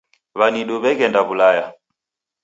[0.39, 1.65] W'anidu w'eghenda w'ulaya